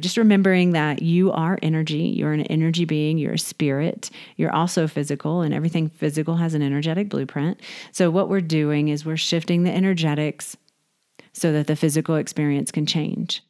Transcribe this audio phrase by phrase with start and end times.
[0.00, 4.86] Just remembering that you are energy, you're an energy being, you're a spirit, you're also
[4.86, 7.60] physical, and everything physical has an energetic blueprint.
[7.90, 10.56] So, what we're doing is we're shifting the energetics
[11.32, 13.42] so that the physical experience can change.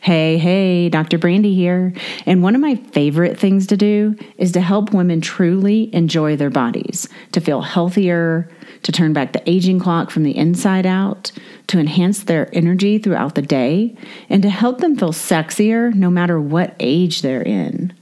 [0.00, 1.18] Hey, hey, Dr.
[1.18, 1.92] Brandy here.
[2.24, 6.50] And one of my favorite things to do is to help women truly enjoy their
[6.50, 8.50] bodies, to feel healthier,
[8.82, 11.30] to turn back the aging clock from the inside out,
[11.66, 13.96] to enhance their energy throughout the day,
[14.28, 17.92] and to help them feel sexier no matter what age they're in.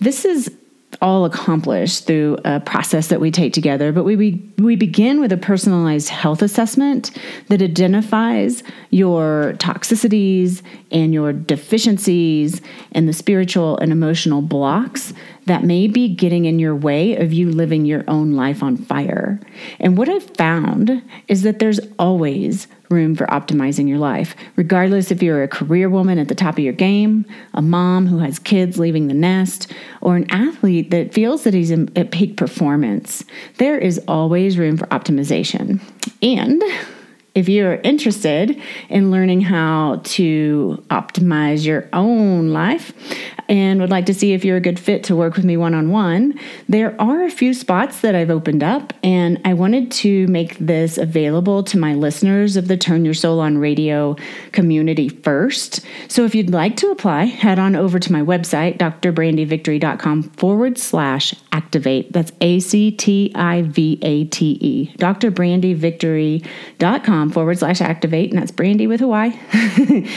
[0.00, 0.50] This is
[1.00, 5.32] all accomplished through a process that we take together, but we, we, we begin with
[5.32, 7.16] a personalized health assessment
[7.48, 12.60] that identifies your toxicities and your deficiencies
[12.92, 15.14] and the spiritual and emotional blocks
[15.46, 19.40] that may be getting in your way of you living your own life on fire.
[19.78, 25.22] And what I've found is that there's always room for optimizing your life, regardless if
[25.22, 28.78] you're a career woman at the top of your game, a mom who has kids
[28.78, 33.24] leaving the nest, or an athlete that feels that he's at peak performance.
[33.58, 35.80] There is always room for optimization.
[36.20, 36.62] And
[37.34, 42.92] if you're interested in learning how to optimize your own life
[43.48, 45.74] and would like to see if you're a good fit to work with me one
[45.74, 50.26] on one, there are a few spots that I've opened up, and I wanted to
[50.26, 54.16] make this available to my listeners of the Turn Your Soul On Radio
[54.52, 55.80] community first.
[56.08, 61.34] So if you'd like to apply, head on over to my website, drbrandyvictory.com forward slash
[61.52, 62.12] activate.
[62.12, 64.94] That's A C T I V A T E.
[64.98, 69.32] drbrandyvictory.com forward slash activate, and that's Brandy with Hawaii.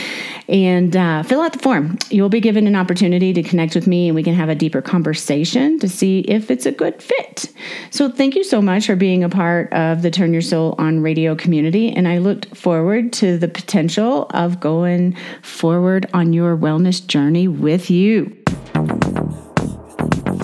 [0.48, 1.98] and uh, fill out the form.
[2.08, 4.80] You'll be given an opportunity to connect with me and we can have a deeper
[4.80, 7.50] conversation to see if it's a good fit.
[7.90, 11.00] So, thank you so much for being a part of the Turn Your Soul on
[11.00, 11.90] Radio community.
[11.90, 17.90] And I look forward to the potential of going forward on your wellness journey with
[17.90, 18.36] you.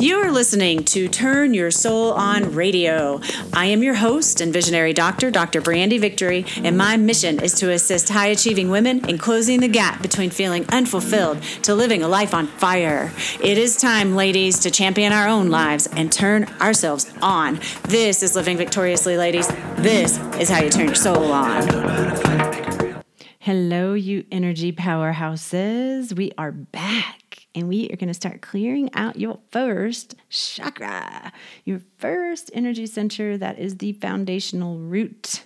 [0.00, 3.20] You are listening to Turn Your Soul On Radio.
[3.52, 5.60] I am your host and visionary doctor, Dr.
[5.60, 10.00] Brandy Victory, and my mission is to assist high achieving women in closing the gap
[10.00, 13.12] between feeling unfulfilled to living a life on fire.
[13.42, 17.60] It is time, ladies, to champion our own lives and turn ourselves on.
[17.82, 19.48] This is Living Victoriously, ladies.
[19.76, 23.02] This is how you turn your soul on.
[23.38, 26.16] Hello, you energy powerhouses.
[26.16, 27.19] We are back
[27.54, 31.32] and we are going to start clearing out your first chakra,
[31.64, 35.44] your first energy center that is the foundational root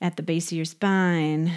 [0.00, 1.52] at the base of your spine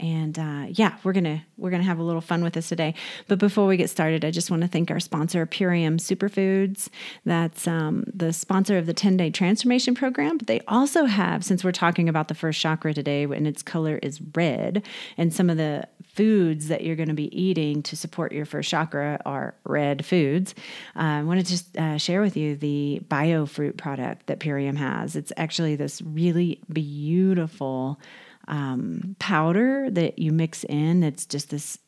[0.00, 2.94] and uh, yeah we're gonna we're gonna have a little fun with this today.
[3.28, 6.88] But before we get started i just want to thank our sponsor purium superfoods.
[7.24, 10.38] That's um, the sponsor of the 10-day transformation program.
[10.38, 13.98] But they also have since we're talking about the first chakra today and its color
[14.02, 14.82] is red
[15.16, 18.68] and some of the foods that you're going to be eating to support your first
[18.68, 20.54] chakra are red foods
[20.96, 24.76] uh, i want to just uh, share with you the bio fruit product that purium
[24.76, 25.16] has.
[25.16, 28.00] It's actually this really beautiful
[28.48, 31.02] um, powder that you mix in.
[31.02, 31.78] It's just this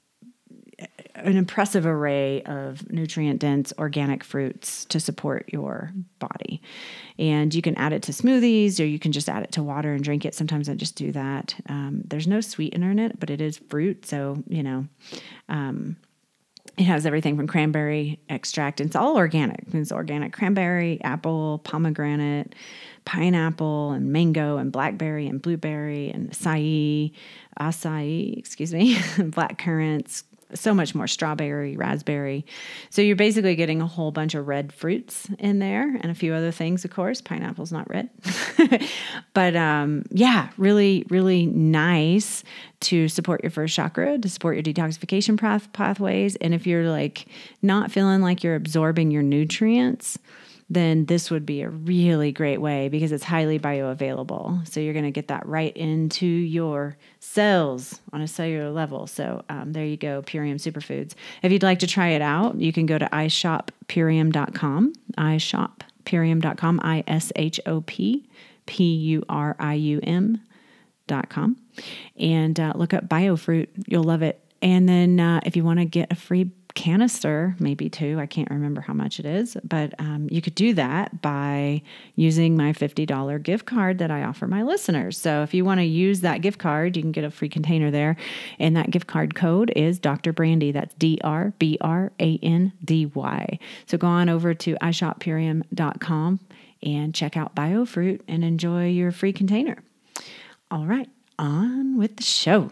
[1.14, 6.60] an impressive array of nutrient dense organic fruits to support your body.
[7.18, 9.92] And you can add it to smoothies or you can just add it to water
[9.92, 10.34] and drink it.
[10.34, 11.54] Sometimes I just do that.
[11.68, 14.06] Um, there's no sweetener in it, but it is fruit.
[14.06, 14.86] So, you know,
[15.48, 15.96] um,
[16.76, 18.80] it has everything from cranberry extract.
[18.80, 19.64] It's all organic.
[19.72, 22.54] It's organic cranberry, apple, pomegranate,
[23.04, 27.12] pineapple, and mango, and blackberry, and blueberry, and acai,
[27.60, 32.44] acai, excuse me, black currants, so much more strawberry, raspberry.
[32.90, 36.34] So you're basically getting a whole bunch of red fruits in there and a few
[36.34, 37.20] other things, of course.
[37.20, 38.08] Pineapple's not red.
[39.34, 42.44] but um, yeah, really, really nice
[42.80, 46.36] to support your first chakra, to support your detoxification path- pathways.
[46.36, 47.26] And if you're like
[47.62, 50.18] not feeling like you're absorbing your nutrients,
[50.70, 54.66] then this would be a really great way because it's highly bioavailable.
[54.66, 59.06] So you're going to get that right into your cells on a cellular level.
[59.06, 61.14] So um, there you go, Purium Superfoods.
[61.42, 67.32] If you'd like to try it out, you can go to ishoppurium.com, ishoppurium.com, I S
[67.36, 68.28] H O P
[68.66, 71.56] P U R I U M.com,
[72.16, 73.68] and uh, look up Biofruit.
[73.86, 74.40] You'll love it.
[74.62, 78.18] And then uh, if you want to get a free canister, maybe two.
[78.18, 81.82] I can't remember how much it is, but um, you could do that by
[82.16, 85.16] using my $50 gift card that I offer my listeners.
[85.16, 87.90] So if you want to use that gift card, you can get a free container
[87.90, 88.16] there.
[88.58, 90.32] And that gift card code is Dr.
[90.32, 90.72] Brandy.
[90.72, 93.58] That's D R B R A N D Y.
[93.86, 96.40] So go on over to ishoppurium.com
[96.82, 99.78] and check out BioFruit and enjoy your free container.
[100.70, 102.70] All right, on with the show.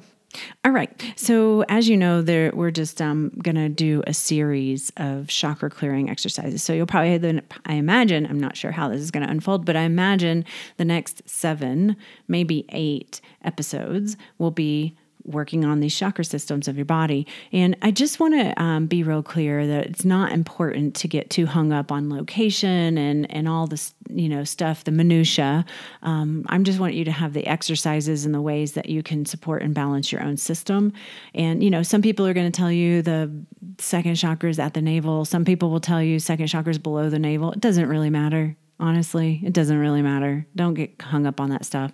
[0.64, 0.90] All right.
[1.17, 5.70] So, as you know, there we're just um, going to do a series of chakra
[5.70, 6.62] clearing exercises.
[6.62, 9.76] So, you'll probably, I imagine, I'm not sure how this is going to unfold, but
[9.76, 10.44] I imagine
[10.76, 11.96] the next seven,
[12.29, 17.27] maybe eight episodes will be working on these chakra systems of your body.
[17.53, 21.31] And I just want to um, be real clear that it's not important to get
[21.31, 25.65] too hung up on location and and all this you know stuff, the minutia.
[26.03, 29.25] Um, I'm just want you to have the exercises and the ways that you can
[29.25, 30.93] support and balance your own system.
[31.35, 33.31] And you know, some people are going to tell you the
[33.79, 35.25] second chakra is at the navel.
[35.25, 37.53] Some people will tell you second chakra is below the navel.
[37.53, 39.40] It doesn't really matter honestly.
[39.44, 40.44] It doesn't really matter.
[40.56, 41.93] Don't get hung up on that stuff.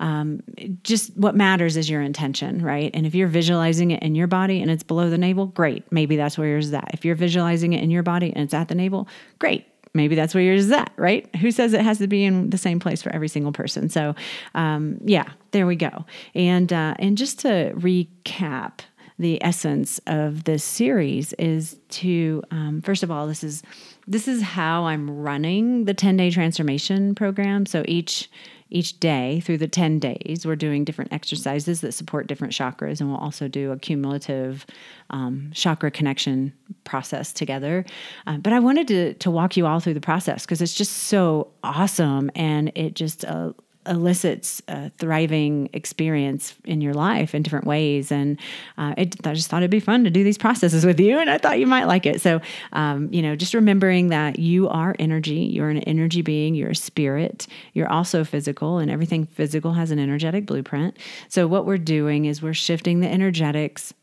[0.00, 0.42] Um,
[0.82, 2.90] just what matters is your intention, right?
[2.92, 5.90] And if you're visualizing it in your body and it's below the navel, great.
[5.92, 6.90] Maybe that's where yours is at.
[6.92, 9.08] If you're visualizing it in your body and it's at the navel,
[9.38, 9.64] great.
[9.94, 11.32] Maybe that's where yours is at, right?
[11.36, 13.88] Who says it has to be in the same place for every single person?
[13.88, 14.16] So,
[14.56, 16.04] um, yeah, there we go.
[16.34, 18.80] And uh, and just to recap,
[19.20, 23.62] the essence of this series is to um, first of all, this is
[24.06, 27.66] this is how I'm running the 10 day transformation program.
[27.66, 28.28] So each
[28.70, 33.08] each day through the 10 days, we're doing different exercises that support different chakras, and
[33.08, 34.66] we'll also do a cumulative
[35.10, 36.52] um, chakra connection
[36.82, 37.84] process together.
[38.26, 40.92] Uh, but I wanted to, to walk you all through the process because it's just
[41.04, 43.52] so awesome and it just uh,
[43.86, 48.10] elicits a thriving experience in your life in different ways.
[48.12, 48.38] And
[48.78, 51.30] uh, it, I just thought it'd be fun to do these processes with you, and
[51.30, 52.20] I thought you might like it.
[52.20, 52.40] So,
[52.72, 56.76] um, you know, just remembering that you are energy, you're an energy being, you're a
[56.76, 60.96] spirit, you're also physical, and everything physical has an energetic blueprint.
[61.28, 63.94] So, what we're doing is we're shifting the energetics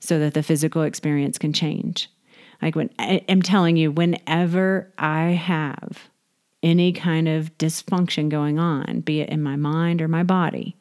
[0.00, 2.10] so that the physical experience can change.
[2.60, 6.08] Like when I'm telling you, whenever I have
[6.64, 10.74] any kind of dysfunction going on, be it in my mind or my body,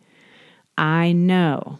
[0.78, 1.78] I know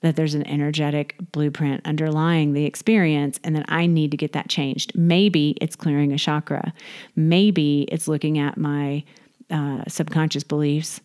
[0.00, 4.48] that there's an energetic blueprint underlying the experience and that I need to get that
[4.48, 4.92] changed.
[4.96, 6.72] Maybe it's clearing a chakra.
[7.14, 9.04] Maybe it's looking at my
[9.50, 11.00] uh, subconscious beliefs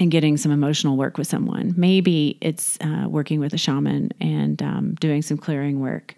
[0.00, 1.72] and getting some emotional work with someone.
[1.76, 6.14] Maybe it's uh, working with a shaman and um, doing some clearing work.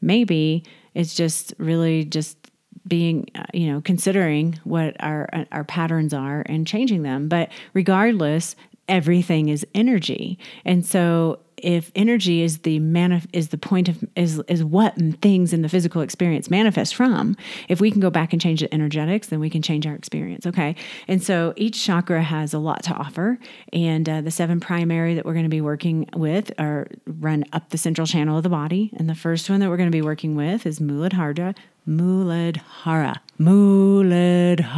[0.00, 0.64] Maybe
[0.94, 2.47] it's just really just
[2.88, 7.28] being uh, you know considering what our our patterns are and changing them.
[7.28, 8.56] But regardless
[8.88, 10.38] everything is energy.
[10.64, 15.52] And so if energy is the manif- is the point of is is what things
[15.52, 17.36] in the physical experience manifest from
[17.68, 20.46] if we can go back and change the energetics then we can change our experience
[20.46, 20.76] okay?
[21.08, 23.38] And so each chakra has a lot to offer.
[23.72, 27.70] And uh, the seven primary that we're going to be working with are run up
[27.70, 28.92] the central channel of the body.
[28.96, 31.54] And the first one that we're going to be working with is muladhara
[31.88, 33.16] Muladhara.
[33.40, 34.68] Muladhara.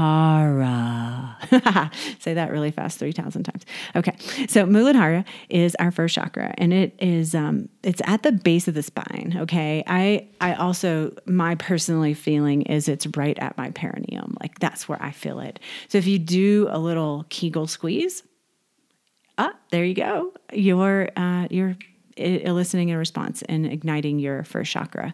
[2.20, 3.64] Say that really fast, 3,000 times.
[3.96, 4.14] Okay.
[4.46, 8.74] So Muladhara is our first chakra and it is, um, it's at the base of
[8.74, 9.34] the spine.
[9.40, 9.82] Okay.
[9.88, 14.36] I, I also, my personally feeling is it's right at my perineum.
[14.40, 15.58] Like that's where I feel it.
[15.88, 18.22] So if you do a little Kegel squeeze,
[19.36, 20.32] ah, there you go.
[20.52, 21.76] Your, uh, your
[22.16, 25.12] eliciting a response and igniting your first chakra.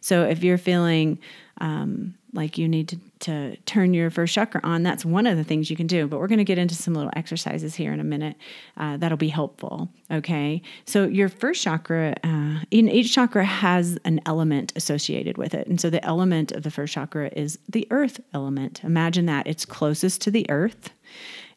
[0.00, 1.18] So if you're feeling
[1.58, 5.44] um, like you need to, to turn your first chakra on, that's one of the
[5.44, 6.06] things you can do.
[6.06, 8.36] But we're going to get into some little exercises here in a minute
[8.76, 9.88] uh, that'll be helpful.
[10.10, 10.62] Okay.
[10.84, 15.66] So your first chakra, uh, in each chakra has an element associated with it.
[15.66, 18.84] And so the element of the first chakra is the earth element.
[18.84, 20.90] Imagine that it's closest to the earth.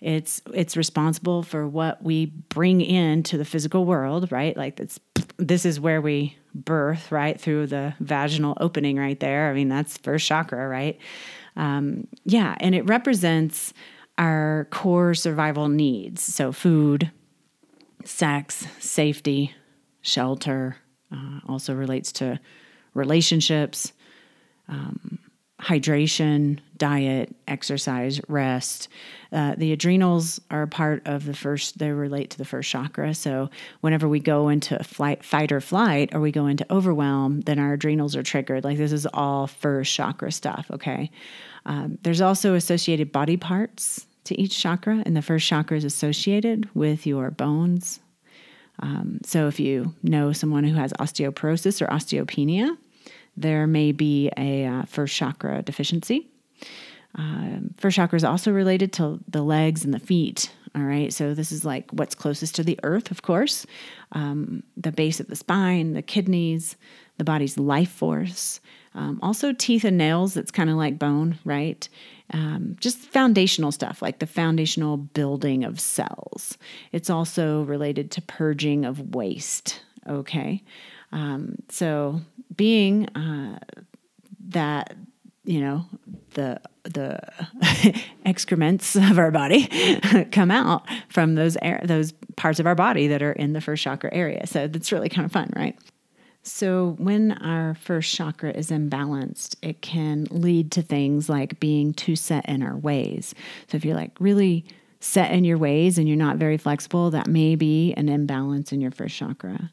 [0.01, 4.55] It's it's responsible for what we bring into the physical world, right?
[4.55, 4.99] Like it's
[5.37, 7.39] this is where we birth, right?
[7.39, 9.49] Through the vaginal opening right there.
[9.49, 10.97] I mean, that's first chakra, right?
[11.55, 13.73] Um, yeah, and it represents
[14.17, 16.21] our core survival needs.
[16.21, 17.11] So food,
[18.03, 19.53] sex, safety,
[20.01, 20.77] shelter,
[21.11, 22.39] uh, also relates to
[22.93, 23.93] relationships,
[24.67, 25.19] um,
[25.59, 28.87] hydration, diet, exercise, rest.
[29.31, 33.13] Uh, the adrenals are part of the first, they relate to the first chakra.
[33.13, 33.49] So
[33.81, 37.73] whenever we go into flight, fight or flight, or we go into overwhelm, then our
[37.73, 38.63] adrenals are triggered.
[38.63, 41.11] Like this is all first chakra stuff, okay?
[41.65, 46.69] Um, there's also associated body parts to each chakra, and the first chakra is associated
[46.73, 47.99] with your bones.
[48.81, 52.77] Um, so if you know someone who has osteoporosis or osteopenia,
[53.37, 56.27] there may be a uh, first chakra deficiency.
[57.15, 60.51] Um, first chakra is also related to the legs and the feet.
[60.75, 61.11] All right.
[61.11, 63.65] So this is like what's closest to the earth, of course,
[64.11, 66.75] um, the base of the spine, the kidneys,
[67.17, 68.59] the body's life force.
[68.95, 71.87] Um, also, teeth and nails, that's kind of like bone, right?
[72.31, 76.57] Um, just foundational stuff, like the foundational building of cells.
[76.91, 80.63] It's also related to purging of waste, okay?
[81.11, 82.21] Um, so,
[82.55, 83.59] being uh,
[84.49, 84.95] that
[85.43, 85.85] you know
[86.33, 87.19] the the
[88.25, 89.67] excrements of our body
[90.31, 93.83] come out from those air, those parts of our body that are in the first
[93.83, 94.45] chakra area.
[94.47, 95.77] So that's really kind of fun, right?
[96.43, 102.15] So when our first chakra is imbalanced, it can lead to things like being too
[102.15, 103.35] set in our ways.
[103.67, 104.65] So if you're like really
[105.01, 108.81] set in your ways and you're not very flexible, that may be an imbalance in
[108.81, 109.69] your first chakra.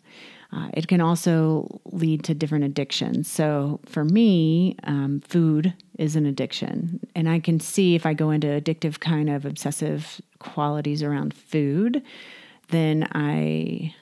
[0.53, 3.31] Uh, it can also lead to different addictions.
[3.31, 7.01] So for me, um, food is an addiction.
[7.15, 12.03] And I can see if I go into addictive kind of obsessive qualities around food,
[12.69, 13.95] then I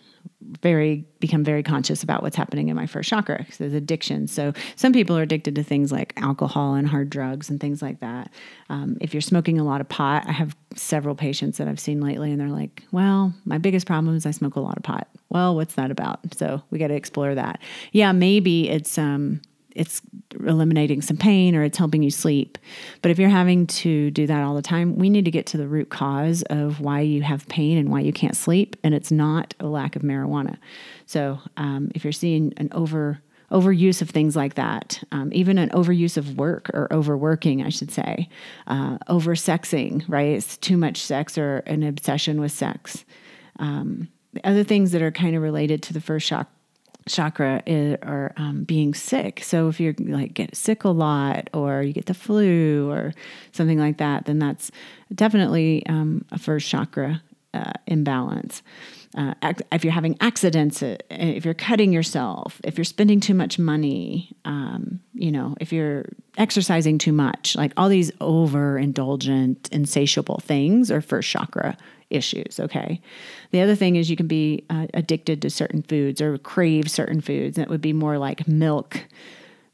[0.63, 4.27] very become very conscious about what's happening in my first chakra because there's addiction.
[4.27, 8.01] So some people are addicted to things like alcohol and hard drugs and things like
[8.01, 8.31] that.
[8.69, 12.01] Um, if you're smoking a lot of pot, I have several patients that I've seen
[12.01, 15.09] lately, and they're like, "Well, my biggest problem is I smoke a lot of pot."
[15.35, 16.21] Well, what's that about?
[16.37, 17.61] So we got to explore that.
[17.91, 19.43] Yeah, maybe it's um,
[19.75, 20.01] it's
[20.47, 22.57] eliminating some pain or it's helping you sleep.
[23.03, 25.57] But if you're having to do that all the time, we need to get to
[25.57, 28.77] the root cause of why you have pain and why you can't sleep.
[28.85, 30.57] And it's not a lack of marijuana.
[31.07, 35.71] So um, if you're seeing an over overuse of things like that, um, even an
[35.71, 38.29] overuse of work or overworking, I should say,
[38.69, 40.29] uh, oversexing, right?
[40.29, 43.05] It's too much sex or an obsession with sex.
[43.59, 44.09] Um,
[44.43, 46.49] other things that are kind of related to the first shock
[47.07, 47.99] chakra is,
[48.37, 49.41] um, being sick.
[49.43, 53.13] So if you're like get sick a lot, or you get the flu, or
[53.53, 54.71] something like that, then that's
[55.15, 57.23] definitely um, a first chakra
[57.53, 58.63] uh, imbalance.
[59.17, 59.35] Uh,
[59.71, 64.35] if you're having accidents, uh, if you're cutting yourself, if you're spending too much money,
[64.45, 71.01] um, you know, if you're exercising too much, like all these overindulgent, insatiable things are
[71.01, 71.77] first chakra
[72.11, 72.61] issues.
[72.61, 73.01] Okay.
[73.51, 77.21] The other thing is you can be uh, addicted to certain foods or crave certain
[77.21, 77.57] foods.
[77.57, 79.07] That would be more like milk,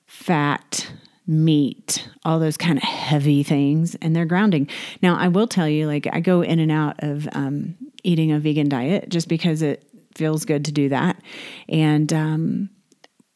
[0.07, 0.91] fat,
[1.27, 4.69] meat, all those kind of heavy things, and they're grounding.
[5.01, 8.41] Now, I will tell you, like, I go in and out of um, eating a
[8.41, 9.85] vegan diet just because it
[10.17, 11.23] feels good to do that.
[11.69, 12.71] And, um,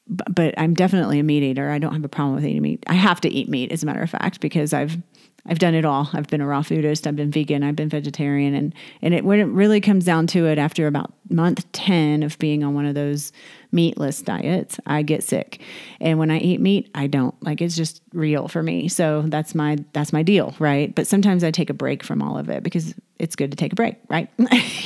[0.09, 1.71] but I'm definitely a meat eater.
[1.71, 2.83] I don't have a problem with eating meat.
[2.89, 4.99] I have to eat meat, as a matter of fact, because I've
[5.47, 6.09] I've done it all.
[6.13, 9.41] I've been a raw foodist, I've been vegan, I've been vegetarian, and and it when
[9.41, 12.95] it really comes down to it, after about month ten of being on one of
[12.95, 13.33] those
[13.71, 15.61] meatless diets, I get sick,
[16.01, 18.89] and when I eat meat, I don't like it's just real for me.
[18.89, 20.95] So that's my that's my deal, right?
[20.95, 23.73] But sometimes I take a break from all of it because it's good to take
[23.73, 24.29] a break, right?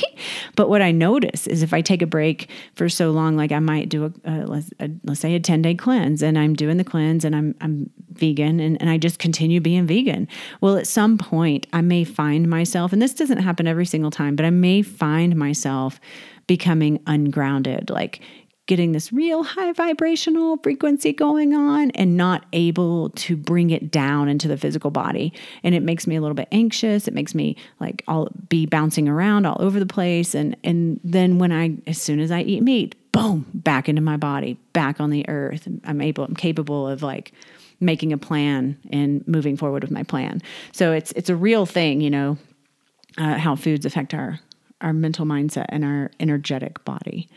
[0.54, 3.58] but what I notice is if I take a break for so long, like I
[3.58, 6.76] might do a, a, let's, a let's, say a 10 day cleanse and I'm doing
[6.76, 10.28] the cleanse and I'm, I'm vegan and, and I just continue being vegan.
[10.60, 14.36] Well, at some point I may find myself, and this doesn't happen every single time,
[14.36, 16.00] but I may find myself
[16.46, 18.20] becoming ungrounded, like
[18.66, 24.28] getting this real high vibrational frequency going on and not able to bring it down
[24.28, 25.32] into the physical body.
[25.62, 27.08] And it makes me a little bit anxious.
[27.08, 30.34] It makes me like I'll be bouncing around all over the place.
[30.34, 34.16] And and then when I as soon as I eat meat, boom, back into my
[34.16, 35.66] body, back on the earth.
[35.84, 37.32] I'm able, I'm capable of like
[37.80, 40.42] making a plan and moving forward with my plan.
[40.72, 42.38] So it's it's a real thing, you know,
[43.16, 44.40] uh, how foods affect our
[44.80, 47.28] our mental mindset and our energetic body.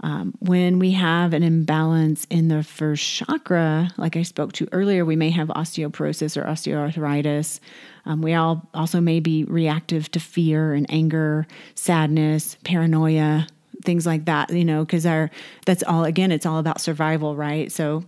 [0.00, 5.04] Um, when we have an imbalance in the first chakra, like I spoke to earlier,
[5.04, 7.58] we may have osteoporosis or osteoarthritis.
[8.06, 13.48] Um, we all also may be reactive to fear and anger, sadness, paranoia,
[13.84, 14.50] things like that.
[14.50, 15.30] You know, because our
[15.66, 17.70] that's all again, it's all about survival, right?
[17.72, 18.04] So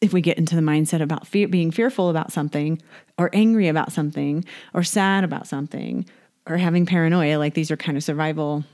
[0.00, 2.80] if we get into the mindset about fear, being fearful about something,
[3.18, 6.06] or angry about something, or sad about something,
[6.46, 8.64] or having paranoia, like these are kind of survival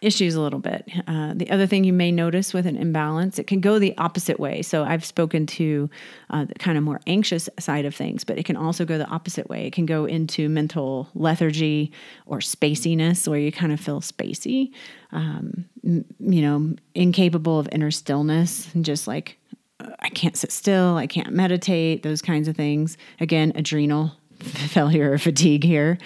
[0.00, 0.88] issues a little bit.
[1.08, 4.38] Uh, the other thing you may notice with an imbalance, it can go the opposite
[4.38, 4.62] way.
[4.62, 5.90] So I've spoken to
[6.30, 9.08] uh, the kind of more anxious side of things, but it can also go the
[9.08, 9.66] opposite way.
[9.66, 11.92] It can go into mental lethargy
[12.26, 14.70] or spaciness, where you kind of feel spacey,
[15.10, 19.37] um, you know, incapable of inner stillness, and just like
[19.80, 22.96] I can't sit still, I can't meditate, those kinds of things.
[23.20, 25.98] Again, adrenal failure or fatigue here.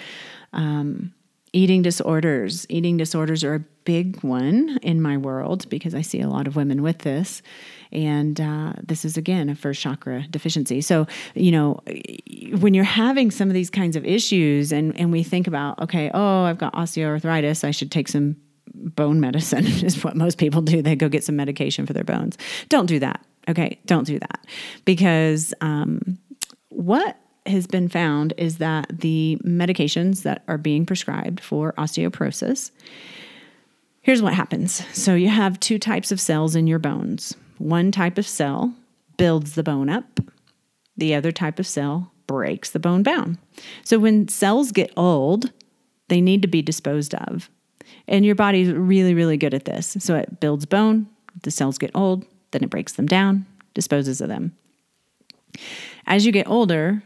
[0.53, 1.13] Um,
[1.53, 2.65] eating disorders.
[2.69, 6.55] Eating disorders are a big one in my world because I see a lot of
[6.55, 7.41] women with this.
[7.91, 10.81] And uh, this is, again, a first chakra deficiency.
[10.81, 11.79] So, you know,
[12.59, 16.09] when you're having some of these kinds of issues and, and we think about, okay,
[16.13, 18.35] oh, I've got osteoarthritis, I should take some
[18.73, 20.81] bone medicine, is what most people do.
[20.81, 22.37] They go get some medication for their bones.
[22.69, 23.23] Don't do that.
[23.49, 24.45] Okay, don't do that
[24.85, 26.17] because um,
[26.69, 32.71] what has been found is that the medications that are being prescribed for osteoporosis
[34.03, 34.85] Here's what happens.
[34.91, 37.37] So you have two types of cells in your bones.
[37.57, 38.73] One type of cell
[39.15, 40.19] builds the bone up,
[40.97, 43.37] the other type of cell breaks the bone down.
[43.85, 45.53] So when cells get old,
[46.09, 47.49] they need to be disposed of.
[48.05, 49.95] And your body's really, really good at this.
[49.99, 51.07] So it builds bone,
[51.43, 54.55] the cells get old, then it breaks them down, disposes of them.
[56.07, 57.03] As you get older,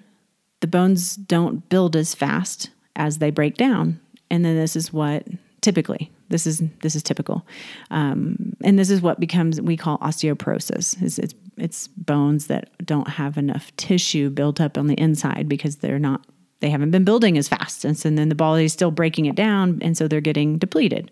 [0.61, 3.99] the bones don't build as fast as they break down.
[4.29, 5.25] And then this is what
[5.61, 7.45] typically this is this is typical,
[7.89, 11.01] um, and this is what becomes we call osteoporosis.
[11.01, 15.77] It's, it's it's bones that don't have enough tissue built up on the inside because
[15.77, 16.25] they're not
[16.59, 19.35] they haven't been building as fast, and, so, then the body is still breaking it
[19.35, 21.11] down, and so they're getting depleted.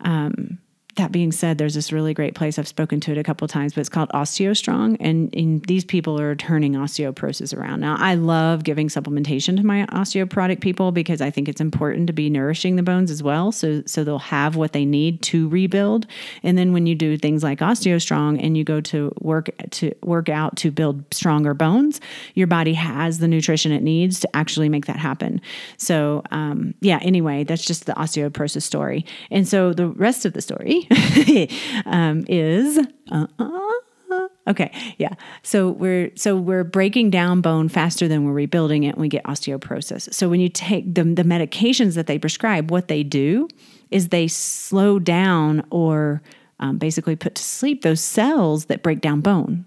[0.00, 0.58] Um,
[1.00, 2.58] that being said, there's this really great place.
[2.58, 4.98] I've spoken to it a couple times, but it's called OsteoStrong.
[5.00, 7.80] And, and, these people are turning osteoporosis around.
[7.80, 12.12] Now, I love giving supplementation to my osteoporotic people because I think it's important to
[12.12, 13.52] be nourishing the bones as well.
[13.52, 16.06] So, so they'll have what they need to rebuild.
[16.42, 20.28] And then when you do things like OsteoStrong and you go to work to work
[20.28, 22.00] out to build stronger bones,
[22.34, 25.40] your body has the nutrition it needs to actually make that happen.
[25.76, 29.04] So, um, yeah, anyway, that's just the osteoporosis story.
[29.30, 30.88] And so the rest of the story
[31.86, 32.78] um, is
[33.10, 34.28] uh-uh.
[34.48, 38.98] okay yeah so we're so we're breaking down bone faster than we're rebuilding it and
[38.98, 43.02] we get osteoporosis so when you take the, the medications that they prescribe what they
[43.02, 43.48] do
[43.90, 46.22] is they slow down or
[46.58, 49.64] um, basically put to sleep those cells that break down bone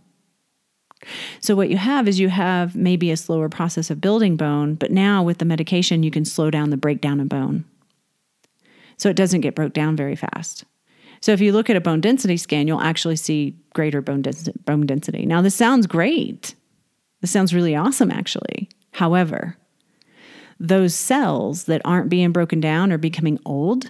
[1.39, 4.91] so, what you have is you have maybe a slower process of building bone, but
[4.91, 7.65] now with the medication, you can slow down the breakdown of bone.
[8.97, 10.65] So, it doesn't get broke down very fast.
[11.23, 14.49] So if you look at a bone density scan, you'll actually see greater bone, dens-
[14.65, 15.25] bone density.
[15.25, 16.53] Now, this sounds great.
[17.21, 18.67] This sounds really awesome, actually.
[18.91, 19.55] However,
[20.59, 23.89] those cells that aren't being broken down are becoming old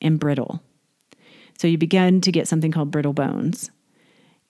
[0.00, 0.62] and brittle.
[1.58, 3.72] So you begin to get something called brittle bones.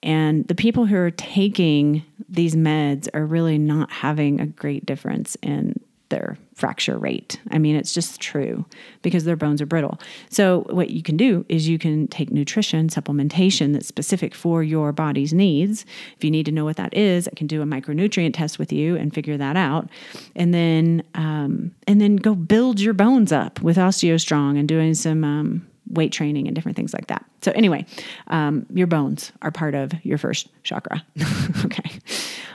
[0.03, 5.35] And the people who are taking these meds are really not having a great difference
[5.41, 7.39] in their fracture rate.
[7.51, 8.65] I mean, it's just true
[9.01, 9.99] because their bones are brittle.
[10.29, 14.91] So, what you can do is you can take nutrition supplementation that's specific for your
[14.91, 15.85] body's needs.
[16.15, 18.71] If you need to know what that is, I can do a micronutrient test with
[18.71, 19.89] you and figure that out,
[20.35, 25.23] and then um, and then go build your bones up with OsteoStrong and doing some.
[25.23, 27.23] Um, weight training and different things like that.
[27.41, 27.85] So, anyway,
[28.27, 31.05] um, your bones are part of your first chakra.
[31.65, 31.99] okay.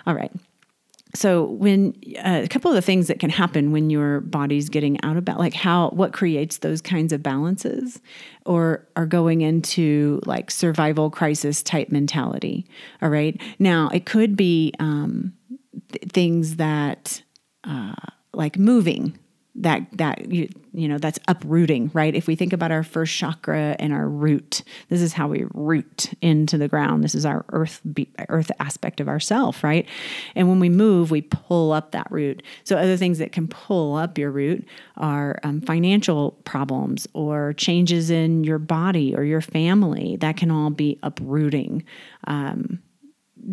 [0.07, 0.33] All right
[1.19, 5.03] so when uh, a couple of the things that can happen when your body's getting
[5.03, 8.01] out of balance like how what creates those kinds of balances
[8.47, 12.67] or are going into like survival crisis type mentality
[13.03, 13.41] all right?
[13.59, 15.33] Now it could be um,
[15.93, 17.23] th- things that
[17.65, 17.95] uh,
[18.33, 19.19] like moving
[19.55, 22.15] that that you, you know that's uprooting right?
[22.15, 26.13] If we think about our first chakra and our root this is how we root
[26.21, 27.03] into the ground.
[27.03, 27.81] This is our earth
[28.29, 29.87] earth aspect of ourself right?
[30.35, 32.43] And when we move we pull up that root.
[32.65, 38.11] So other things that can pull up your root are um, financial problems or changes
[38.11, 40.17] in your body or your family.
[40.17, 41.85] That can all be uprooting
[42.27, 42.81] um,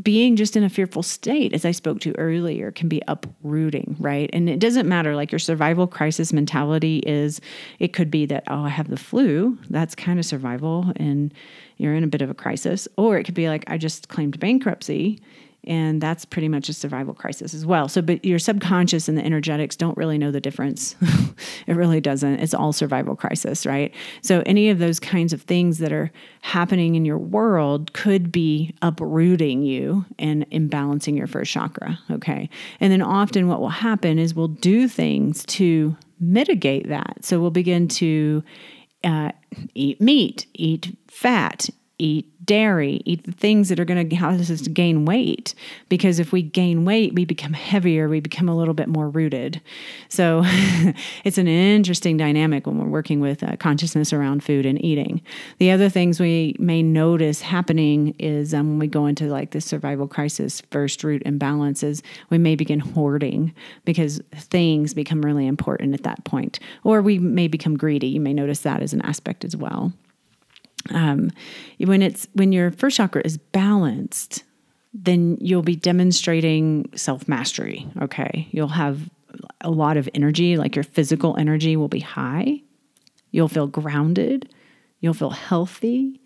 [0.01, 4.29] being just in a fearful state, as I spoke to earlier, can be uprooting, right?
[4.33, 5.15] And it doesn't matter.
[5.15, 7.39] Like your survival crisis mentality is,
[7.79, 9.57] it could be that, oh, I have the flu.
[9.69, 11.33] That's kind of survival and
[11.77, 12.87] you're in a bit of a crisis.
[12.97, 15.21] Or it could be like, I just claimed bankruptcy
[15.67, 17.87] and that's pretty much a survival crisis as well.
[17.87, 20.95] So, but your subconscious and the energetics don't really know the difference.
[21.67, 22.39] it really doesn't.
[22.39, 23.93] It's all survival crisis, right?
[24.21, 28.73] So, any of those kinds of things that are happening in your world could be
[28.81, 32.49] uprooting you and imbalancing your first chakra, okay?
[32.79, 37.17] And then often what will happen is we'll do things to mitigate that.
[37.21, 38.43] So, we'll begin to
[39.03, 39.31] uh,
[39.73, 44.61] eat meat, eat fat, eat dairy, eat the things that are going to cause us
[44.61, 45.55] to gain weight.
[45.89, 49.61] Because if we gain weight, we become heavier, we become a little bit more rooted.
[50.09, 50.41] So
[51.23, 55.21] it's an interesting dynamic when we're working with uh, consciousness around food and eating.
[55.57, 59.65] The other things we may notice happening is um, when we go into like this
[59.65, 63.53] survival crisis, first root imbalances, we may begin hoarding
[63.85, 66.59] because things become really important at that point.
[66.83, 68.07] Or we may become greedy.
[68.07, 69.93] You may notice that as an aspect as well.
[70.91, 71.31] Um,
[71.79, 74.43] when it's when your first chakra is balanced,
[74.93, 77.87] then you'll be demonstrating self mastery.
[78.01, 79.09] Okay, you'll have
[79.61, 82.61] a lot of energy, like your physical energy will be high.
[83.31, 84.53] You'll feel grounded.
[85.01, 86.21] You'll feel healthy.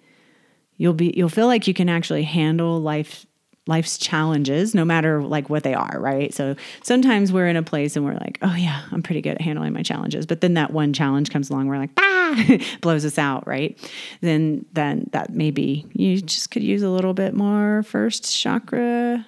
[0.78, 3.26] You'll be you'll feel like you can actually handle life
[3.70, 6.34] life's challenges no matter like what they are right?
[6.34, 9.42] So sometimes we're in a place and we're like oh yeah i'm pretty good at
[9.42, 10.26] handling my challenges.
[10.26, 12.46] But then that one challenge comes along we're like ah
[12.82, 13.78] blows us out right?
[14.22, 19.26] Then then that maybe you just could use a little bit more first chakra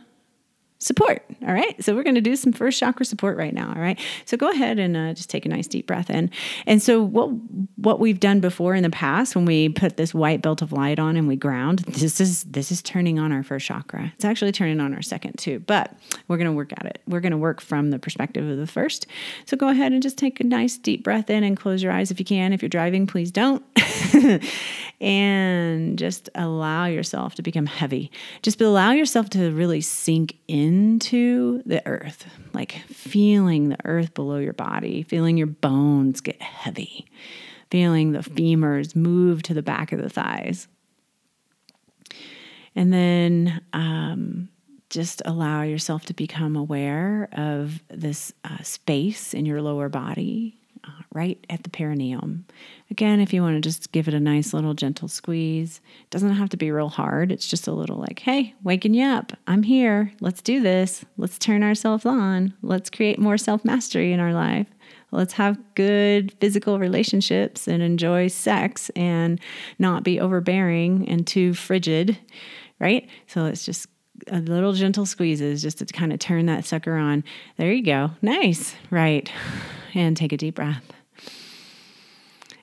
[0.82, 1.24] support.
[1.48, 1.82] All right.
[1.84, 3.72] So we're going to do some first chakra support right now.
[3.74, 4.00] All right.
[4.26, 6.32] So go ahead and uh, just take a nice deep breath in.
[6.66, 7.30] And so what
[7.78, 11.00] what we've done before in the past when we put this white belt of light
[11.00, 14.12] on and we ground, this is this is turning on our first chakra.
[14.16, 15.60] It's actually turning on our second too.
[15.60, 15.96] But
[16.28, 17.02] we're going to work at it.
[17.08, 19.06] We're going to work from the perspective of the first.
[19.46, 22.10] So go ahead and just take a nice deep breath in and close your eyes
[22.10, 22.54] if you can.
[22.54, 23.64] If you're driving, please don't.
[25.02, 28.12] and just allow yourself to become heavy.
[28.42, 30.38] Just allow yourself to really sink
[30.72, 37.06] into the earth, like feeling the earth below your body, feeling your bones get heavy,
[37.70, 40.70] feeling the femurs move to the back of the thighs.
[42.74, 44.48] And then um,
[44.90, 51.04] just allow yourself to become aware of this uh, space in your lower body uh,
[51.14, 52.46] right at the perineum.
[52.90, 56.34] Again, if you want to just give it a nice little gentle squeeze, it doesn't
[56.34, 57.32] have to be real hard.
[57.32, 59.34] It's just a little like, hey, waking you up.
[59.48, 60.12] I'm here.
[60.22, 61.06] Let's do this.
[61.18, 62.54] Let's turn ourselves on.
[62.62, 64.68] Let's create more self mastery in our life.
[65.12, 69.40] Let's have good physical relationships and enjoy sex and
[69.78, 72.18] not be overbearing and too frigid,
[72.80, 73.10] right?
[73.28, 73.88] So let's just
[74.28, 77.24] a little gentle squeezes just to kind of turn that sucker on.
[77.58, 78.12] There you go.
[78.22, 78.76] Nice.
[78.90, 79.32] Right
[79.94, 80.92] and take a deep breath.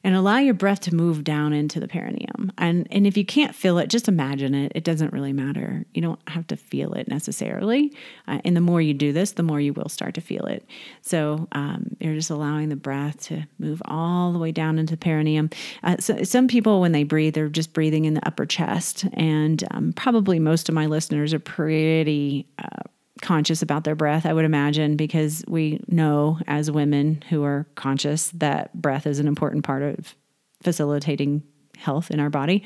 [0.05, 2.53] And allow your breath to move down into the perineum.
[2.57, 4.71] And, and if you can't feel it, just imagine it.
[4.75, 5.85] It doesn't really matter.
[5.93, 7.93] You don't have to feel it necessarily.
[8.29, 10.65] Uh, and the more you do this, the more you will start to feel it.
[11.03, 14.99] So um, you're just allowing the breath to move all the way down into the
[14.99, 15.51] perineum.
[15.83, 19.05] Uh, so some people, when they breathe, they're just breathing in the upper chest.
[19.15, 22.47] And um, probably most of my listeners are pretty.
[22.57, 22.85] Uh,
[23.23, 28.31] conscious about their breath, I would imagine, because we know as women who are conscious
[28.35, 30.15] that breath is an important part of
[30.63, 31.43] facilitating
[31.79, 32.63] health in our body.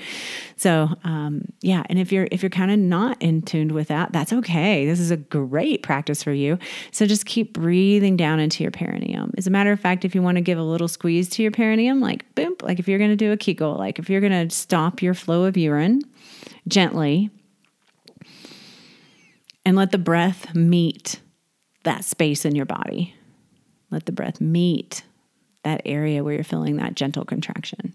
[0.57, 4.13] So, um, yeah, and if you're if you're kind of not in tuned with that,
[4.13, 4.87] that's okay.
[4.87, 6.59] This is a great practice for you.
[6.91, 9.33] So just keep breathing down into your perineum.
[9.37, 11.53] As a matter of fact, if you want to give a little squeeze to your
[11.53, 14.49] perineum, like boom, like if you're going to do a Kegel, like if you're going
[14.49, 16.03] to stop your flow of urine
[16.67, 17.31] gently
[19.65, 21.21] and let the breath meet
[21.85, 23.15] that space in your body.
[23.91, 25.05] Let the breath meet
[25.65, 27.95] that area where you're feeling that gentle contraction.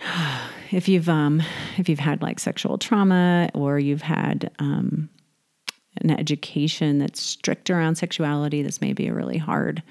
[0.72, 1.44] If you've um,
[1.78, 5.08] if you've had like sexual trauma or you've had um,
[5.98, 9.84] an education that's strict around sexuality, this may be a really hard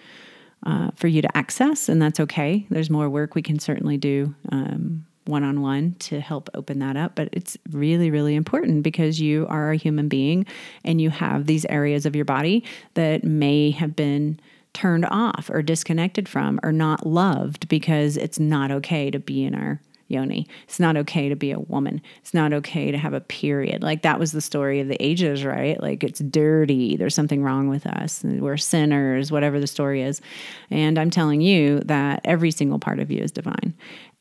[0.65, 2.67] uh, for you to access, and that's okay.
[2.69, 6.95] There's more work we can certainly do um, one on one to help open that
[6.95, 7.15] up.
[7.15, 10.45] But it's really, really important because you are a human being
[10.83, 14.39] and you have these areas of your body that may have been
[14.73, 19.55] turned off or disconnected from or not loved because it's not okay to be in
[19.55, 20.45] our yoni.
[20.65, 22.01] It's not okay to be a woman.
[22.19, 23.81] It's not okay to have a period.
[23.81, 25.81] Like that was the story of the ages, right?
[25.81, 26.95] Like it's dirty.
[26.95, 28.23] There's something wrong with us.
[28.23, 30.21] We're sinners, whatever the story is.
[30.69, 33.73] And I'm telling you that every single part of you is divine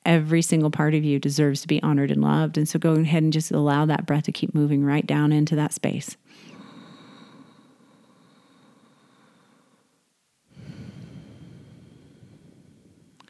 [0.04, 2.58] every single part of you deserves to be honored and loved.
[2.58, 5.56] And so go ahead and just allow that breath to keep moving right down into
[5.56, 6.16] that space.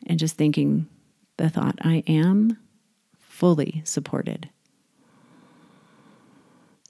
[0.06, 0.86] And just thinking
[1.38, 2.58] the thought, I am
[3.18, 4.50] fully supported.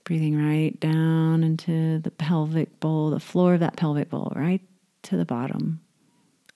[0.02, 4.60] Breathing right down into the pelvic bowl, the floor of that pelvic bowl, right
[5.04, 5.80] to the bottom.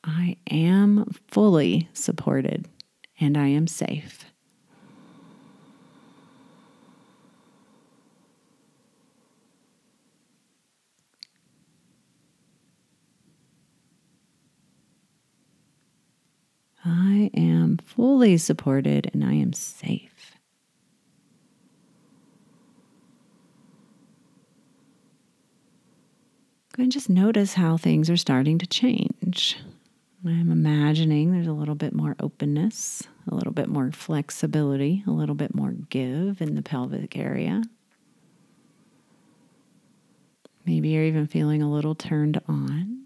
[0.05, 2.69] I am fully supported
[3.21, 4.25] and I am safe.
[16.85, 20.33] I am fully supported and I am safe.
[26.73, 29.59] Go and just notice how things are starting to change.
[30.27, 35.37] I'm imagining there's a little bit more openness, a little bit more flexibility, a little
[35.37, 37.63] bit more give in the pelvic area.
[40.67, 43.05] Maybe you're even feeling a little turned on.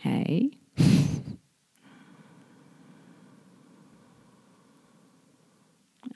[0.00, 0.50] Hey.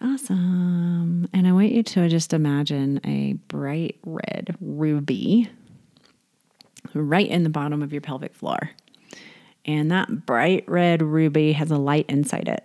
[0.03, 1.29] Awesome.
[1.33, 5.49] And I want you to just imagine a bright red ruby
[6.95, 8.71] right in the bottom of your pelvic floor.
[9.67, 12.65] And that bright red ruby has a light inside it.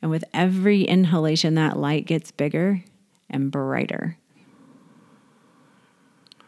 [0.00, 2.82] And with every inhalation, that light gets bigger
[3.28, 4.16] and brighter.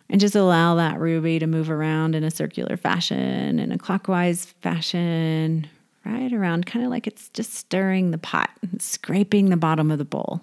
[0.09, 4.47] And just allow that ruby to move around in a circular fashion, in a clockwise
[4.61, 5.66] fashion,
[6.05, 10.05] right around, kind of like it's just stirring the pot, scraping the bottom of the
[10.05, 10.42] bowl.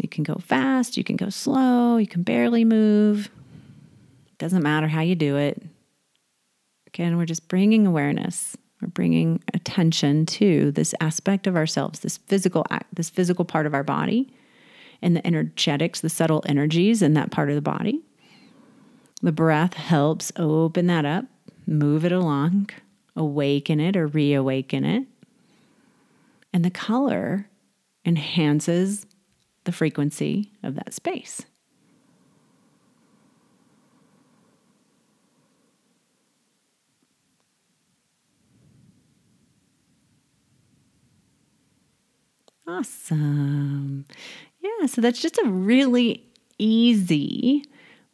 [0.00, 3.30] You can go fast, you can go slow, you can barely move.
[4.44, 5.62] Doesn't matter how you do it.
[6.86, 8.58] Again, we're just bringing awareness.
[8.82, 13.72] We're bringing attention to this aspect of ourselves, this physical act, this physical part of
[13.72, 14.30] our body,
[15.00, 18.02] and the energetics, the subtle energies in that part of the body.
[19.22, 21.24] The breath helps open that up,
[21.66, 22.68] move it along,
[23.16, 25.06] awaken it or reawaken it.
[26.52, 27.48] And the color
[28.04, 29.06] enhances
[29.64, 31.46] the frequency of that space.
[42.66, 44.06] Awesome.
[44.60, 46.24] Yeah, so that's just a really
[46.58, 47.64] easy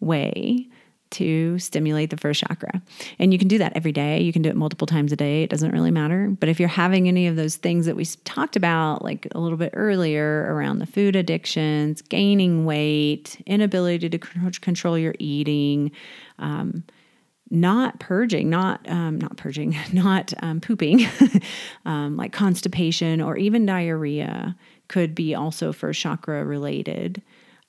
[0.00, 0.68] way
[1.10, 2.82] to stimulate the first chakra.
[3.18, 4.20] And you can do that every day.
[4.20, 5.42] You can do it multiple times a day.
[5.42, 6.28] It doesn't really matter.
[6.38, 9.58] But if you're having any of those things that we talked about, like a little
[9.58, 15.90] bit earlier around the food addictions, gaining weight, inability to control your eating,
[16.38, 16.84] um,
[17.50, 21.06] not purging, not um, not purging, not um, pooping,
[21.84, 24.56] um, like constipation or even diarrhea
[24.88, 27.22] could be also first chakra related.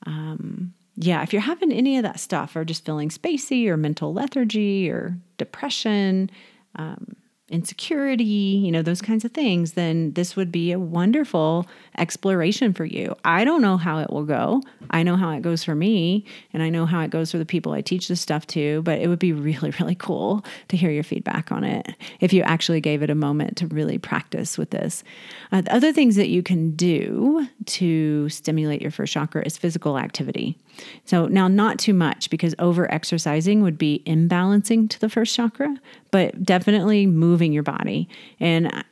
[0.05, 4.13] Um, yeah, if you're having any of that stuff or just feeling spacey or mental
[4.13, 6.29] lethargy or depression,
[6.75, 7.15] um,
[7.51, 12.85] insecurity, you know, those kinds of things, then this would be a wonderful exploration for
[12.85, 13.15] you.
[13.25, 14.61] I don't know how it will go.
[14.89, 17.45] I know how it goes for me, and I know how it goes for the
[17.45, 20.89] people I teach this stuff to, but it would be really, really cool to hear
[20.91, 24.71] your feedback on it if you actually gave it a moment to really practice with
[24.71, 25.03] this.
[25.51, 29.97] Uh, the other things that you can do to stimulate your first chakra is physical
[29.97, 30.57] activity.
[31.05, 35.75] So, now not too much because over exercising would be imbalancing to the first chakra,
[36.11, 38.07] but definitely moving your body.
[38.39, 38.83] And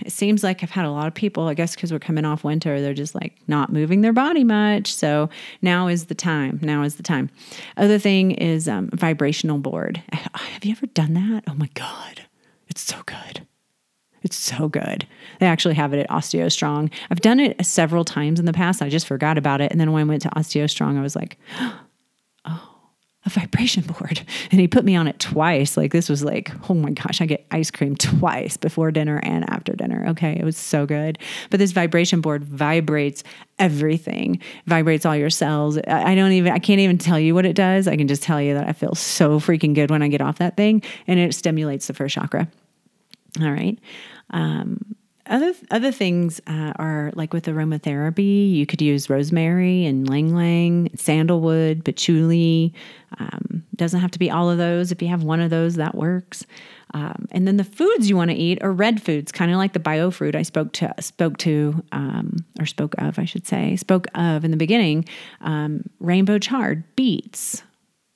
[0.00, 2.44] it seems like I've had a lot of people, I guess because we're coming off
[2.44, 4.94] winter, they're just like not moving their body much.
[4.94, 5.28] So
[5.62, 6.58] now is the time.
[6.62, 7.30] Now is the time.
[7.76, 10.02] Other thing is um, vibrational board.
[10.12, 11.44] Have you ever done that?
[11.46, 12.22] Oh my God.
[12.68, 13.46] It's so good.
[14.22, 15.06] It's so good.
[15.38, 16.90] They actually have it at OsteoStrong.
[17.10, 18.82] I've done it several times in the past.
[18.82, 19.70] I just forgot about it.
[19.70, 21.80] And then when I went to OsteoStrong, I was like, oh,
[23.26, 24.22] a vibration board.
[24.50, 25.76] And he put me on it twice.
[25.76, 29.48] Like this was like, oh my gosh, I get ice cream twice before dinner and
[29.50, 30.06] after dinner.
[30.10, 30.36] Okay.
[30.38, 31.18] It was so good.
[31.50, 33.24] But this vibration board vibrates
[33.58, 35.78] everything, vibrates all your cells.
[35.78, 37.88] I don't even, I can't even tell you what it does.
[37.88, 40.38] I can just tell you that I feel so freaking good when I get off
[40.38, 42.48] that thing and it stimulates the first chakra.
[43.40, 43.78] All right.
[44.30, 44.96] Um,
[45.28, 50.90] other other things uh, are like with aromatherapy, you could use rosemary and ylang ylang,
[50.94, 52.72] sandalwood, patchouli.
[53.18, 54.92] Um, doesn't have to be all of those.
[54.92, 56.46] If you have one of those, that works.
[56.94, 59.72] Um, and then the foods you want to eat are red foods, kind of like
[59.72, 63.76] the bio fruit I spoke to spoke to um, or spoke of, I should say,
[63.76, 65.04] spoke of in the beginning.
[65.40, 67.62] Um, rainbow chard, beets,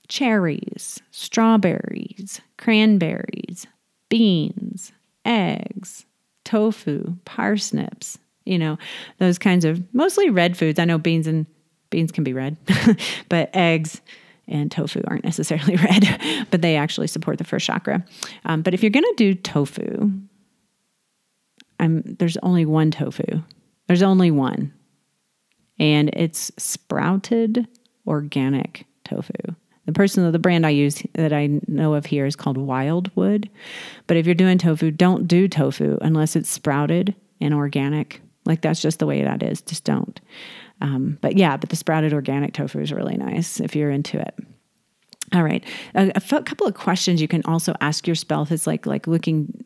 [0.09, 3.66] cherries, strawberries, cranberries,
[4.09, 4.92] beans,
[5.25, 6.07] eggs
[6.50, 8.76] tofu, parsnips, you know,
[9.18, 10.80] those kinds of mostly red foods.
[10.80, 11.46] I know beans and
[11.90, 12.56] beans can be red,
[13.28, 14.00] but eggs
[14.48, 18.04] and tofu aren't necessarily red, but they actually support the first chakra.
[18.44, 20.10] Um, but if you're going to do tofu,
[21.78, 23.42] I'm, there's only one tofu.
[23.86, 24.72] There's only one.
[25.78, 27.68] And it's sprouted
[28.08, 29.54] organic tofu.
[29.90, 33.50] The person, the brand I use that I know of here is called Wildwood.
[34.07, 38.20] But if you're doing tofu, don't do tofu unless it's sprouted and organic.
[38.46, 39.62] Like that's just the way that is.
[39.62, 40.20] Just don't.
[40.81, 44.33] Um, but yeah, but the sprouted organic tofu is really nice if you're into it.
[45.35, 45.64] All right,
[45.96, 49.64] a, couple of questions you can also ask yourself is like like looking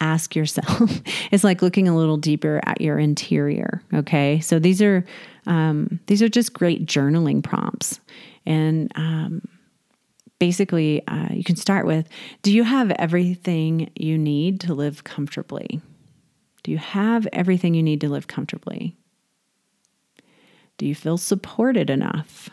[0.00, 0.90] ask yourself
[1.30, 5.04] it's like looking a little deeper at your interior okay so these are
[5.46, 8.00] um, these are just great journaling prompts
[8.46, 9.46] and um,
[10.38, 12.08] basically, uh, you can start with
[12.42, 15.80] Do you have everything you need to live comfortably?
[16.62, 18.96] Do you have everything you need to live comfortably?
[20.78, 22.50] Do you feel supported enough?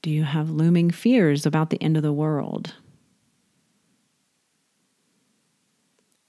[0.00, 2.74] Do you have looming fears about the end of the world?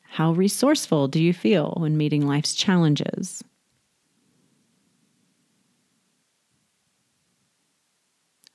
[0.01, 3.43] How resourceful do you feel when meeting life's challenges?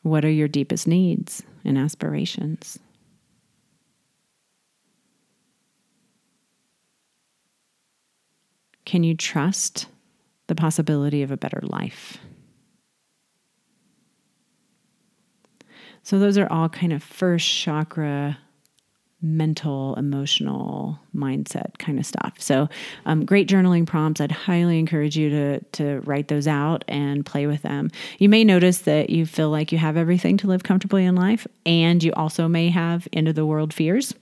[0.04, 2.78] What are your deepest needs and aspirations?
[8.84, 9.86] Can you trust
[10.46, 12.18] the possibility of a better life?
[16.02, 18.36] So, those are all kind of first chakra
[19.24, 22.34] mental, emotional mindset kind of stuff.
[22.38, 22.68] So,
[23.06, 24.20] um, great journaling prompts.
[24.20, 27.90] I'd highly encourage you to to write those out and play with them.
[28.18, 31.46] You may notice that you feel like you have everything to live comfortably in life,
[31.64, 34.14] and you also may have end of the world fears.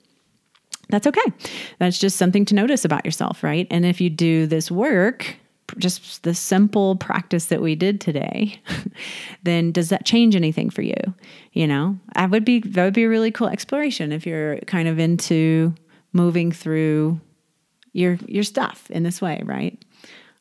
[0.88, 1.32] That's okay.
[1.78, 3.66] That's just something to notice about yourself, right?
[3.70, 5.36] And if you do this work,
[5.78, 8.60] just the simple practice that we did today,
[9.42, 11.14] then does that change anything for you?
[11.52, 14.88] You know, that would be that would be a really cool exploration if you're kind
[14.88, 15.74] of into
[16.12, 17.20] moving through
[17.92, 19.82] your your stuff in this way, right?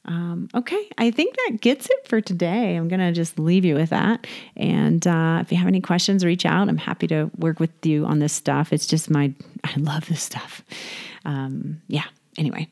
[0.05, 2.75] Um, okay, I think that gets it for today.
[2.75, 4.25] I'm gonna just leave you with that.
[4.55, 6.69] And uh, if you have any questions, reach out.
[6.69, 8.73] I'm happy to work with you on this stuff.
[8.73, 10.63] It's just my I love this stuff.
[11.25, 12.05] Um, yeah.
[12.37, 12.67] Anyway,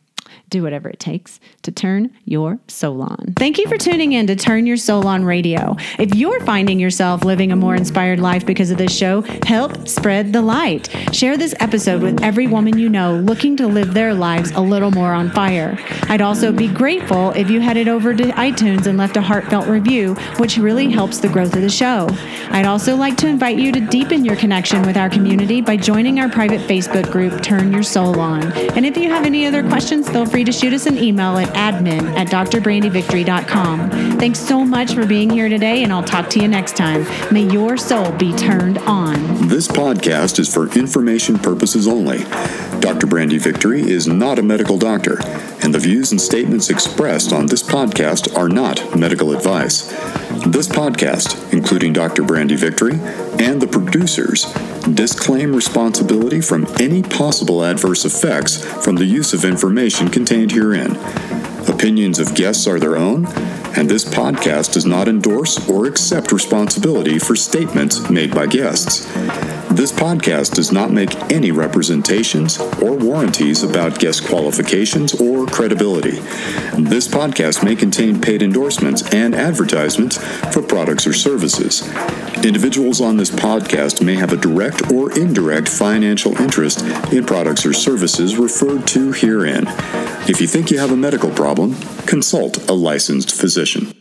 [0.50, 3.34] do whatever it takes to turn your soul on.
[3.38, 5.76] Thank you for tuning in to Turn Your Soul On Radio.
[5.98, 10.34] If you're finding yourself living a more inspired life because of this show, help spread
[10.34, 10.90] the light.
[11.14, 14.92] Share this episode with every woman you know looking to live their lives a little
[14.92, 15.78] more on fire.
[16.04, 20.16] I'd also be grateful if you headed over to iTunes and left a heartfelt review,
[20.38, 22.08] which really helps the growth of the show.
[22.52, 26.20] I'd also like to invite you to deepen your connection with our community by joining
[26.20, 28.52] our private Facebook group, Turn Your Soul On.
[28.76, 31.49] And if you have any other questions, feel free to shoot us an email at
[31.49, 33.89] admin at drbrandyvictory.com.
[34.17, 37.06] Thanks so much for being here today, and I'll talk to you next time.
[37.30, 39.49] May your soul be turned on.
[39.49, 42.19] This podcast is for information purposes only.
[42.80, 43.06] Dr.
[43.06, 45.19] Brandy Victory is not a medical doctor,
[45.62, 49.89] and the views and statements expressed on this podcast are not medical advice.
[50.47, 52.23] This podcast, including Dr.
[52.23, 54.45] Brandy Victory and the producers,
[54.95, 60.95] disclaim responsibility from any possible adverse effects from the use of information contained herein.
[61.67, 63.25] Opinions of guests are their own,
[63.78, 69.08] and this podcast does not endorse or accept responsibility for statements made by guests.
[69.80, 76.20] This podcast does not make any representations or warranties about guest qualifications or credibility.
[76.78, 80.18] This podcast may contain paid endorsements and advertisements
[80.54, 81.88] for products or services.
[82.44, 86.82] Individuals on this podcast may have a direct or indirect financial interest
[87.13, 89.63] in products or services referred to herein.
[90.28, 93.94] If you think you have a medical problem, consult a licensed physician.